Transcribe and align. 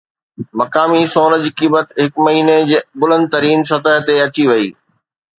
مقامي 0.59 1.01
سون 1.13 1.33
جي 1.43 1.51
قيمت 1.61 1.91
هڪ 2.05 2.23
مهيني 2.27 2.55
جي 2.69 2.79
بلند 3.03 3.27
ترين 3.35 3.61
سطح 3.73 3.99
تي 4.07 4.15
اچي 4.25 4.45
وئي 4.49 4.65